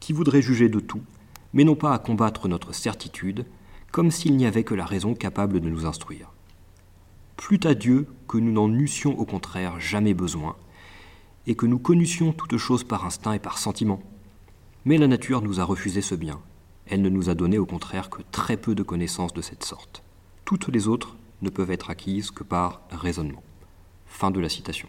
qui 0.00 0.12
voudrait 0.12 0.42
juger 0.42 0.68
de 0.68 0.80
tout, 0.80 1.02
mais 1.52 1.64
non 1.64 1.76
pas 1.76 1.94
à 1.94 1.98
combattre 1.98 2.48
notre 2.48 2.74
certitude, 2.74 3.46
comme 3.92 4.10
s'il 4.10 4.36
n'y 4.36 4.46
avait 4.46 4.64
que 4.64 4.74
la 4.74 4.84
raison 4.84 5.14
capable 5.14 5.60
de 5.60 5.68
nous 5.68 5.86
instruire. 5.86 6.30
Plût 7.36 7.60
à 7.64 7.74
Dieu 7.74 8.06
que 8.28 8.38
nous 8.38 8.52
n'en 8.52 8.72
eussions 8.72 9.18
au 9.18 9.24
contraire 9.24 9.80
jamais 9.80 10.14
besoin, 10.14 10.56
et 11.46 11.54
que 11.54 11.66
nous 11.66 11.78
connussions 11.78 12.32
toutes 12.32 12.58
choses 12.58 12.84
par 12.84 13.06
instinct 13.06 13.32
et 13.32 13.38
par 13.38 13.58
sentiment. 13.58 14.02
Mais 14.84 14.98
la 14.98 15.06
nature 15.06 15.42
nous 15.42 15.60
a 15.60 15.64
refusé 15.64 16.02
ce 16.02 16.14
bien. 16.14 16.40
Elle 16.90 17.02
ne 17.02 17.08
nous 17.08 17.30
a 17.30 17.34
donné 17.34 17.56
au 17.56 17.66
contraire 17.66 18.10
que 18.10 18.20
très 18.32 18.56
peu 18.56 18.74
de 18.74 18.82
connaissances 18.82 19.32
de 19.32 19.42
cette 19.42 19.62
sorte. 19.62 20.02
Toutes 20.44 20.66
les 20.68 20.88
autres 20.88 21.16
ne 21.40 21.48
peuvent 21.48 21.70
être 21.70 21.88
acquises 21.88 22.32
que 22.32 22.42
par 22.42 22.82
raisonnement. 22.90 23.44
Fin 24.06 24.32
de 24.32 24.40
la 24.40 24.48
citation. 24.48 24.88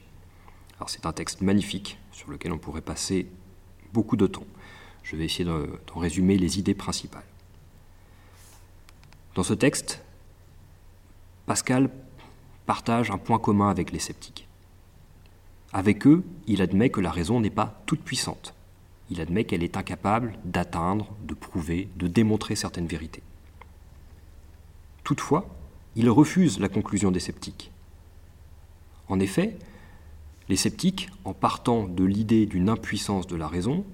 C'est 0.87 1.05
un 1.05 1.13
texte 1.13 1.41
magnifique 1.41 1.99
sur 2.11 2.31
lequel 2.31 2.51
on 2.53 2.57
pourrait 2.57 2.81
passer 2.81 3.27
beaucoup 3.93 4.17
de 4.17 4.25
temps. 4.25 4.47
Je 5.03 5.15
vais 5.15 5.25
essayer 5.25 5.45
d'en 5.45 5.99
résumer 5.99 6.39
les 6.39 6.57
idées 6.57 6.73
principales. 6.73 7.23
Dans 9.35 9.43
ce 9.43 9.53
texte, 9.53 10.03
Pascal 11.45 11.91
partage 12.65 13.11
un 13.11 13.19
point 13.19 13.37
commun 13.37 13.69
avec 13.69 13.91
les 13.91 13.99
sceptiques. 13.99 14.47
Avec 15.71 16.07
eux, 16.07 16.23
il 16.47 16.63
admet 16.63 16.89
que 16.89 16.99
la 16.99 17.11
raison 17.11 17.39
n'est 17.39 17.51
pas 17.51 17.79
toute 17.85 18.01
puissante. 18.01 18.55
Il 19.11 19.21
admet 19.21 19.43
qu'elle 19.43 19.61
est 19.61 19.77
incapable 19.77 20.33
d'atteindre, 20.45 21.13
de 21.23 21.33
prouver, 21.33 21.89
de 21.97 22.07
démontrer 22.07 22.55
certaines 22.55 22.87
vérités. 22.87 23.21
Toutefois, 25.03 25.47
il 25.95 26.09
refuse 26.09 26.59
la 26.59 26.69
conclusion 26.69 27.11
des 27.11 27.19
sceptiques. 27.19 27.71
En 29.09 29.19
effet, 29.19 29.57
les 30.47 30.55
sceptiques, 30.55 31.09
en 31.25 31.33
partant 31.33 31.87
de 31.87 32.05
l'idée 32.05 32.45
d'une 32.45 32.69
impuissance 32.69 33.27
de 33.27 33.35
la 33.35 33.49
raison, 33.49 33.85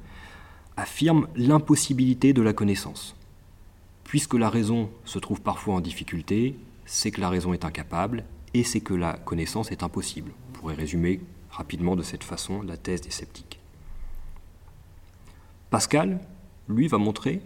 affirment 0.75 1.27
l'impossibilité 1.35 2.33
de 2.33 2.43
la 2.43 2.53
connaissance. 2.53 3.15
Puisque 4.03 4.35
la 4.35 4.51
raison 4.51 4.91
se 5.03 5.17
trouve 5.17 5.41
parfois 5.41 5.73
en 5.73 5.81
difficulté, 5.81 6.55
c'est 6.85 7.09
que 7.09 7.21
la 7.21 7.29
raison 7.29 7.53
est 7.53 7.65
incapable 7.65 8.23
et 8.53 8.63
c'est 8.63 8.79
que 8.81 8.93
la 8.93 9.13
connaissance 9.13 9.71
est 9.71 9.81
impossible. 9.81 10.31
On 10.49 10.59
pourrait 10.59 10.75
résumer 10.75 11.21
rapidement 11.49 11.95
de 11.95 12.03
cette 12.03 12.23
façon 12.23 12.61
la 12.61 12.77
thèse 12.77 13.01
des 13.01 13.11
sceptiques. 13.11 13.59
Pascal, 15.69 16.19
lui, 16.69 16.87
va 16.87 16.97
montrer 16.97 17.41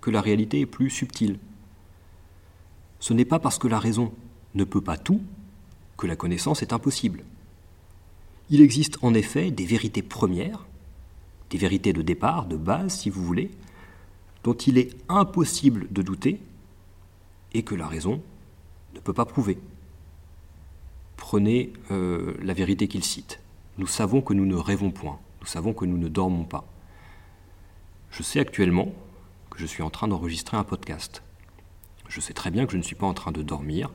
que 0.00 0.10
la 0.10 0.20
réalité 0.20 0.60
est 0.60 0.66
plus 0.66 0.90
subtile. 0.90 1.38
Ce 3.00 3.12
n'est 3.12 3.24
pas 3.24 3.38
parce 3.38 3.58
que 3.58 3.68
la 3.68 3.78
raison 3.78 4.12
ne 4.54 4.64
peut 4.64 4.80
pas 4.80 4.96
tout 4.96 5.22
que 5.96 6.06
la 6.06 6.16
connaissance 6.16 6.62
est 6.62 6.72
impossible. 6.72 7.22
Il 8.50 8.60
existe 8.60 8.98
en 9.02 9.14
effet 9.14 9.50
des 9.50 9.64
vérités 9.64 10.02
premières, 10.02 10.66
des 11.50 11.58
vérités 11.58 11.92
de 11.92 12.02
départ, 12.02 12.46
de 12.46 12.56
base 12.56 12.98
si 12.98 13.10
vous 13.10 13.24
voulez, 13.24 13.50
dont 14.42 14.54
il 14.54 14.76
est 14.76 14.94
impossible 15.08 15.86
de 15.90 16.02
douter 16.02 16.40
et 17.54 17.62
que 17.62 17.74
la 17.74 17.86
raison 17.86 18.20
ne 18.94 19.00
peut 19.00 19.14
pas 19.14 19.24
prouver. 19.24 19.58
Prenez 21.16 21.72
euh, 21.90 22.34
la 22.42 22.52
vérité 22.52 22.88
qu'il 22.88 23.04
cite. 23.04 23.40
Nous 23.78 23.86
savons 23.86 24.20
que 24.20 24.34
nous 24.34 24.46
ne 24.46 24.56
rêvons 24.56 24.90
point, 24.90 25.18
nous 25.40 25.46
savons 25.46 25.72
que 25.72 25.84
nous 25.84 25.96
ne 25.98 26.08
dormons 26.08 26.44
pas. 26.44 26.64
Je 28.16 28.22
sais 28.22 28.38
actuellement 28.38 28.94
que 29.50 29.58
je 29.58 29.66
suis 29.66 29.82
en 29.82 29.90
train 29.90 30.06
d'enregistrer 30.06 30.56
un 30.56 30.62
podcast. 30.62 31.24
Je 32.08 32.20
sais 32.20 32.32
très 32.32 32.52
bien 32.52 32.64
que 32.64 32.70
je 32.70 32.76
ne 32.76 32.82
suis 32.84 32.94
pas 32.94 33.08
en 33.08 33.12
train 33.12 33.32
de 33.32 33.42
dormir, 33.42 33.90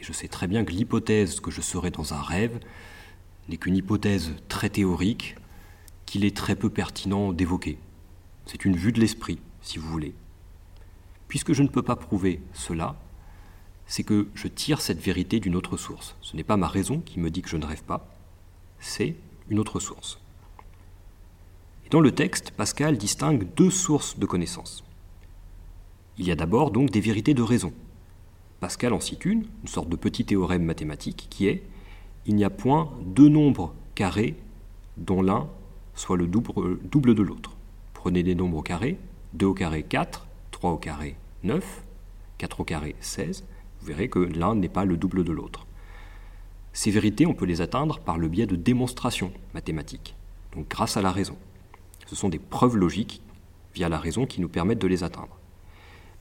et 0.00 0.02
je 0.02 0.10
sais 0.10 0.26
très 0.26 0.46
bien 0.46 0.64
que 0.64 0.72
l'hypothèse 0.72 1.38
que 1.40 1.50
je 1.50 1.60
serais 1.60 1.90
dans 1.90 2.14
un 2.14 2.22
rêve 2.22 2.60
n'est 3.50 3.58
qu'une 3.58 3.76
hypothèse 3.76 4.32
très 4.48 4.70
théorique 4.70 5.36
qu'il 6.06 6.24
est 6.24 6.34
très 6.34 6.56
peu 6.56 6.70
pertinent 6.70 7.34
d'évoquer. 7.34 7.76
C'est 8.46 8.64
une 8.64 8.74
vue 8.74 8.92
de 8.92 9.00
l'esprit, 9.00 9.38
si 9.60 9.76
vous 9.78 9.90
voulez. 9.90 10.14
Puisque 11.26 11.52
je 11.52 11.62
ne 11.62 11.68
peux 11.68 11.82
pas 11.82 11.96
prouver 11.96 12.40
cela, 12.54 12.96
c'est 13.86 14.02
que 14.02 14.28
je 14.34 14.48
tire 14.48 14.80
cette 14.80 15.00
vérité 15.00 15.40
d'une 15.40 15.56
autre 15.56 15.76
source. 15.76 16.16
Ce 16.22 16.38
n'est 16.38 16.42
pas 16.42 16.56
ma 16.56 16.68
raison 16.68 17.00
qui 17.00 17.20
me 17.20 17.28
dit 17.28 17.42
que 17.42 17.50
je 17.50 17.58
ne 17.58 17.66
rêve 17.66 17.82
pas, 17.82 18.08
c'est 18.80 19.14
une 19.50 19.58
autre 19.58 19.78
source. 19.78 20.18
Dans 21.90 22.00
le 22.00 22.12
texte, 22.12 22.50
Pascal 22.50 22.98
distingue 22.98 23.46
deux 23.56 23.70
sources 23.70 24.18
de 24.18 24.26
connaissances. 24.26 24.84
Il 26.18 26.26
y 26.26 26.30
a 26.30 26.36
d'abord 26.36 26.70
donc 26.70 26.90
des 26.90 27.00
vérités 27.00 27.32
de 27.32 27.40
raison. 27.40 27.72
Pascal 28.60 28.92
en 28.92 29.00
cite 29.00 29.24
une, 29.24 29.46
une 29.62 29.68
sorte 29.68 29.88
de 29.88 29.96
petit 29.96 30.26
théorème 30.26 30.64
mathématique 30.64 31.28
qui 31.30 31.46
est 31.46 31.62
il 32.26 32.34
n'y 32.34 32.44
a 32.44 32.50
point 32.50 32.92
deux 33.06 33.30
nombres 33.30 33.74
carrés 33.94 34.36
dont 34.98 35.22
l'un 35.22 35.48
soit 35.94 36.18
le 36.18 36.26
double, 36.26 36.78
double 36.84 37.14
de 37.14 37.22
l'autre. 37.22 37.56
Prenez 37.94 38.22
des 38.22 38.34
nombres 38.34 38.62
carrés, 38.62 38.98
2 39.32 39.46
au 39.46 39.54
carré 39.54 39.82
4, 39.82 40.26
3 40.50 40.72
au 40.72 40.76
carré 40.76 41.16
9, 41.42 41.84
4 42.36 42.60
au 42.60 42.64
carré 42.64 42.96
16, 43.00 43.44
vous 43.80 43.86
verrez 43.86 44.10
que 44.10 44.18
l'un 44.18 44.54
n'est 44.54 44.68
pas 44.68 44.84
le 44.84 44.98
double 44.98 45.24
de 45.24 45.32
l'autre. 45.32 45.66
Ces 46.74 46.90
vérités, 46.90 47.24
on 47.24 47.32
peut 47.32 47.46
les 47.46 47.62
atteindre 47.62 47.98
par 47.98 48.18
le 48.18 48.28
biais 48.28 48.46
de 48.46 48.56
démonstrations 48.56 49.32
mathématiques, 49.54 50.14
donc 50.54 50.68
grâce 50.68 50.98
à 50.98 51.02
la 51.02 51.12
raison. 51.12 51.36
Ce 52.08 52.16
sont 52.16 52.28
des 52.28 52.38
preuves 52.38 52.76
logiques 52.76 53.22
via 53.74 53.88
la 53.88 53.98
raison 53.98 54.26
qui 54.26 54.40
nous 54.40 54.48
permettent 54.48 54.80
de 54.80 54.86
les 54.86 55.04
atteindre. 55.04 55.38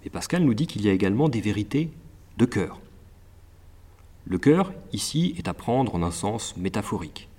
Mais 0.04 0.10
Pascal 0.10 0.44
nous 0.44 0.54
dit 0.54 0.68
qu'il 0.68 0.84
y 0.84 0.90
a 0.90 0.94
également 0.94 1.30
des 1.30 1.42
vérités 1.42 1.90
de 2.38 2.46
cœur. 2.46 2.80
Le 4.26 4.38
cœur, 4.38 4.74
ici, 4.92 5.34
est 5.38 5.48
à 5.48 5.54
prendre 5.54 5.96
en 5.96 6.04
un 6.04 6.12
sens 6.12 6.56
métaphorique. 6.58 7.30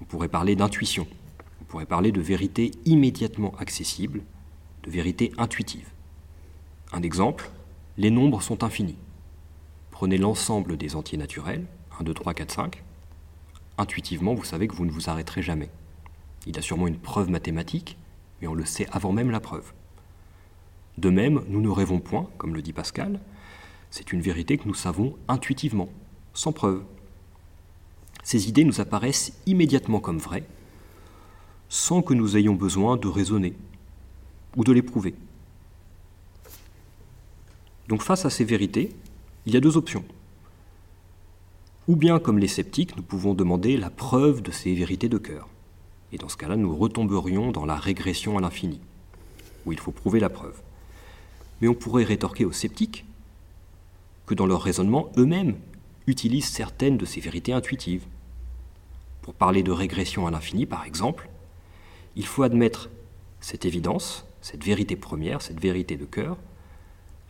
On 0.00 0.04
pourrait 0.04 0.28
parler 0.28 0.54
d'intuition, 0.54 1.06
on 1.60 1.64
pourrait 1.64 1.86
parler 1.86 2.12
de 2.12 2.20
vérité 2.20 2.70
immédiatement 2.84 3.52
accessible, 3.58 4.22
de 4.84 4.90
vérité 4.90 5.32
intuitive. 5.36 5.88
Un 6.92 7.02
exemple, 7.02 7.50
les 7.98 8.10
nombres 8.10 8.40
sont 8.40 8.62
infinis. 8.62 8.96
Prenez 9.90 10.16
l'ensemble 10.16 10.76
des 10.76 10.94
entiers 10.94 11.18
naturels, 11.18 11.66
1, 11.98 12.04
2, 12.04 12.14
3, 12.14 12.34
4, 12.34 12.50
5. 12.52 12.82
Intuitivement, 13.76 14.34
vous 14.34 14.44
savez 14.44 14.68
que 14.68 14.74
vous 14.74 14.86
ne 14.86 14.90
vous 14.90 15.10
arrêterez 15.10 15.42
jamais. 15.42 15.68
Il 16.46 16.58
a 16.58 16.62
sûrement 16.62 16.86
une 16.86 16.98
preuve 16.98 17.30
mathématique, 17.30 17.96
mais 18.40 18.48
on 18.48 18.54
le 18.54 18.64
sait 18.64 18.86
avant 18.90 19.12
même 19.12 19.30
la 19.30 19.40
preuve. 19.40 19.72
De 20.98 21.10
même, 21.10 21.42
nous 21.48 21.60
ne 21.60 21.68
rêvons 21.68 22.00
point, 22.00 22.28
comme 22.38 22.54
le 22.54 22.62
dit 22.62 22.72
Pascal, 22.72 23.20
c'est 23.90 24.12
une 24.12 24.20
vérité 24.20 24.58
que 24.58 24.68
nous 24.68 24.74
savons 24.74 25.16
intuitivement, 25.28 25.88
sans 26.34 26.52
preuve. 26.52 26.82
Ces 28.22 28.48
idées 28.48 28.64
nous 28.64 28.80
apparaissent 28.80 29.32
immédiatement 29.46 30.00
comme 30.00 30.18
vraies, 30.18 30.46
sans 31.68 32.02
que 32.02 32.14
nous 32.14 32.36
ayons 32.36 32.54
besoin 32.54 32.96
de 32.96 33.08
raisonner 33.08 33.54
ou 34.56 34.64
de 34.64 34.72
les 34.72 34.82
prouver. 34.82 35.14
Donc 37.88 38.02
face 38.02 38.24
à 38.24 38.30
ces 38.30 38.44
vérités, 38.44 38.94
il 39.46 39.54
y 39.54 39.56
a 39.56 39.60
deux 39.60 39.76
options. 39.76 40.04
Ou 41.88 41.96
bien, 41.96 42.20
comme 42.20 42.38
les 42.38 42.48
sceptiques, 42.48 42.96
nous 42.96 43.02
pouvons 43.02 43.34
demander 43.34 43.76
la 43.76 43.90
preuve 43.90 44.42
de 44.42 44.52
ces 44.52 44.74
vérités 44.74 45.08
de 45.08 45.18
cœur. 45.18 45.48
Et 46.12 46.18
dans 46.18 46.28
ce 46.28 46.36
cas-là, 46.36 46.56
nous 46.56 46.76
retomberions 46.76 47.52
dans 47.52 47.64
la 47.64 47.76
régression 47.76 48.36
à 48.36 48.40
l'infini, 48.40 48.80
où 49.64 49.72
il 49.72 49.78
faut 49.78 49.92
prouver 49.92 50.20
la 50.20 50.28
preuve. 50.28 50.60
Mais 51.60 51.68
on 51.68 51.74
pourrait 51.74 52.04
rétorquer 52.04 52.44
aux 52.44 52.52
sceptiques 52.52 53.04
que 54.26 54.34
dans 54.34 54.46
leur 54.46 54.62
raisonnement, 54.62 55.10
eux-mêmes 55.16 55.56
utilisent 56.06 56.48
certaines 56.48 56.96
de 56.96 57.04
ces 57.04 57.20
vérités 57.20 57.52
intuitives. 57.52 58.04
Pour 59.22 59.34
parler 59.34 59.62
de 59.62 59.70
régression 59.70 60.26
à 60.26 60.30
l'infini, 60.30 60.66
par 60.66 60.84
exemple, 60.84 61.28
il 62.16 62.26
faut 62.26 62.42
admettre 62.42 62.90
cette 63.40 63.64
évidence, 63.64 64.24
cette 64.40 64.64
vérité 64.64 64.96
première, 64.96 65.42
cette 65.42 65.60
vérité 65.60 65.96
de 65.96 66.04
cœur, 66.04 66.36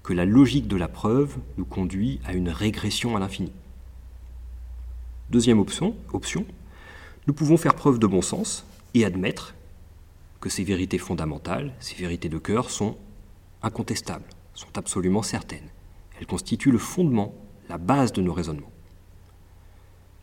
que 0.02 0.12
la 0.12 0.24
logique 0.24 0.68
de 0.68 0.76
la 0.76 0.88
preuve 0.88 1.36
nous 1.58 1.64
conduit 1.64 2.20
à 2.24 2.32
une 2.32 2.48
régression 2.48 3.16
à 3.16 3.20
l'infini. 3.20 3.52
Deuxième 5.30 5.60
option, 5.60 5.94
option, 6.12 6.46
nous 7.26 7.34
pouvons 7.34 7.56
faire 7.56 7.74
preuve 7.74 7.98
de 7.98 8.06
bon 8.06 8.22
sens 8.22 8.64
et 8.94 9.04
admettre 9.04 9.54
que 10.40 10.48
ces 10.48 10.64
vérités 10.64 10.98
fondamentales, 10.98 11.74
ces 11.80 11.94
vérités 11.94 12.28
de 12.28 12.38
cœur 12.38 12.70
sont 12.70 12.96
incontestables, 13.62 14.28
sont 14.54 14.76
absolument 14.78 15.22
certaines. 15.22 15.68
Elles 16.18 16.26
constituent 16.26 16.70
le 16.70 16.78
fondement, 16.78 17.34
la 17.68 17.78
base 17.78 18.12
de 18.12 18.22
nos 18.22 18.32
raisonnements. 18.32 18.72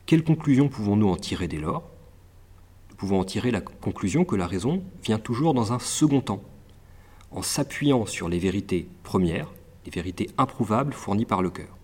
Quelles 0.05 0.23
conclusions 0.23 0.69
pouvons-nous 0.69 1.09
en 1.09 1.17
tirer 1.17 1.47
dès 1.47 1.59
lors? 1.59 1.89
Nous 2.89 2.95
pouvons 2.95 3.19
en 3.19 3.25
tirer 3.25 3.51
la 3.51 3.61
conclusion 3.61 4.25
que 4.25 4.35
la 4.35 4.47
raison 4.47 4.83
vient 5.03 5.19
toujours 5.19 5.53
dans 5.53 5.73
un 5.73 5.79
second 5.79 6.21
temps, 6.21 6.41
en 7.31 7.41
s'appuyant 7.41 8.05
sur 8.05 8.29
les 8.29 8.39
vérités 8.39 8.87
premières, 9.03 9.51
les 9.85 9.91
vérités 9.91 10.29
improuvables 10.37 10.93
fournies 10.93 11.25
par 11.25 11.41
le 11.41 11.49
cœur. 11.49 11.77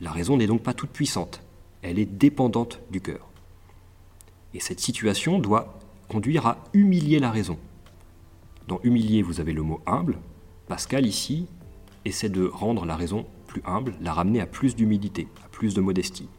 La 0.00 0.10
raison 0.10 0.36
n'est 0.36 0.46
donc 0.46 0.62
pas 0.62 0.74
toute 0.74 0.90
puissante, 0.90 1.42
elle 1.82 1.98
est 1.98 2.04
dépendante 2.04 2.80
du 2.90 3.00
cœur. 3.00 3.28
Et 4.56 4.60
cette 4.60 4.80
situation 4.80 5.38
doit 5.38 5.78
conduire 6.08 6.46
à 6.46 6.64
humilier 6.72 7.18
la 7.18 7.30
raison. 7.30 7.58
Dans 8.68 8.80
humilier, 8.84 9.20
vous 9.20 9.38
avez 9.38 9.52
le 9.52 9.60
mot 9.60 9.82
humble. 9.84 10.16
Pascal, 10.66 11.04
ici, 11.04 11.46
essaie 12.06 12.30
de 12.30 12.46
rendre 12.46 12.86
la 12.86 12.96
raison 12.96 13.26
plus 13.46 13.60
humble, 13.66 13.92
la 14.00 14.14
ramener 14.14 14.40
à 14.40 14.46
plus 14.46 14.74
d'humilité, 14.74 15.28
à 15.44 15.48
plus 15.50 15.74
de 15.74 15.82
modestie. 15.82 16.30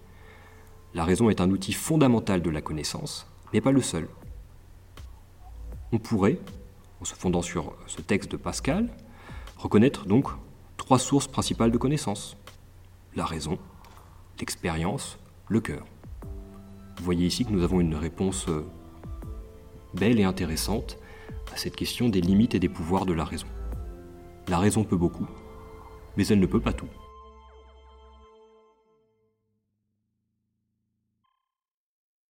La 0.96 1.04
raison 1.04 1.30
est 1.30 1.42
un 1.42 1.52
outil 1.52 1.74
fondamental 1.74 2.42
de 2.42 2.50
la 2.50 2.60
connaissance, 2.60 3.28
mais 3.54 3.62
pas 3.62 3.72
le 3.72 3.84
seul. 3.84 4.08
On 5.92 6.00
pourrait, 6.00 6.40
en 7.00 7.06
se 7.06 7.14
fondant 7.14 7.44
sur 7.44 7.76
ce 7.86 8.02
texte 8.02 8.32
de 8.32 8.38
Pascal, 8.38 8.90
reconnaître 9.58 10.08
donc 10.08 10.26
trois 10.78 10.98
sources 10.98 11.28
principales 11.28 11.72
de 11.72 11.78
connaissance. 11.78 12.36
La 13.16 13.26
raison, 13.26 13.60
l'expérience, 14.40 15.20
le 15.50 15.60
cœur. 15.60 15.86
Vous 16.98 17.04
voyez 17.04 17.28
ici 17.28 17.46
que 17.46 17.52
nous 17.52 17.64
avons 17.64 17.80
une 17.80 17.96
réponse 17.96 18.48
euh, 18.50 18.66
belle 19.94 20.20
et 20.20 20.24
intéressante 20.24 20.98
à 21.54 21.58
cette 21.58 21.76
question 21.76 22.10
des 22.10 22.22
limites 22.22 22.56
et 22.56 22.60
des 22.60 22.70
pouvoirs 22.70 23.06
de 23.06 23.14
la 23.14 23.24
raison. 23.24 23.48
La 24.48 24.58
raison 24.60 24.84
peut 24.84 24.98
beaucoup, 24.98 25.28
mais 26.16 26.26
elle 26.28 26.40
ne 26.40 26.46
peut 26.46 26.60
pas 26.60 26.74
tout. 26.74 26.88